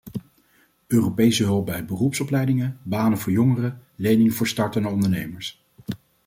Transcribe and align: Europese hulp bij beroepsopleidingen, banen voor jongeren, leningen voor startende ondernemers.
Europese 0.87 1.43
hulp 1.43 1.65
bij 1.65 1.85
beroepsopleidingen, 1.85 2.79
banen 2.83 3.17
voor 3.17 3.31
jongeren, 3.31 3.83
leningen 3.95 4.33
voor 4.33 4.47
startende 4.47 4.89
ondernemers. 4.89 5.63